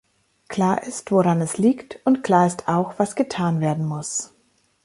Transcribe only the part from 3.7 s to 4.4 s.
muss.